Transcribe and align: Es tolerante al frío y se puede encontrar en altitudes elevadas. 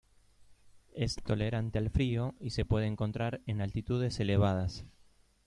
Es 0.95 1.15
tolerante 1.15 1.77
al 1.77 1.91
frío 1.91 2.33
y 2.39 2.49
se 2.49 2.65
puede 2.65 2.87
encontrar 2.87 3.41
en 3.45 3.61
altitudes 3.61 4.19
elevadas. 4.19 4.83